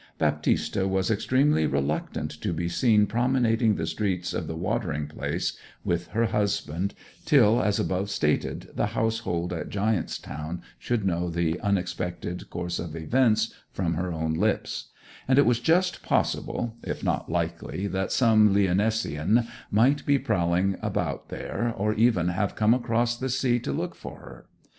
[0.17, 6.07] Baptista was extremely reluctant to be seen promenading the streets of the watering place with
[6.07, 12.49] her husband till, as above stated, the household at Giant's Town should know the unexpected
[12.49, 14.87] course of events from her own lips;
[15.27, 21.29] and it was just possible, if not likely, that some Lyonessian might be prowling about
[21.29, 24.45] there, or even have come across the sea to look for her.